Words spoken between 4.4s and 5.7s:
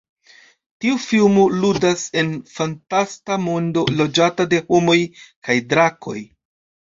de homoj kaj